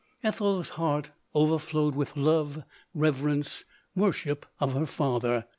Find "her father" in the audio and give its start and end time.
4.73-5.45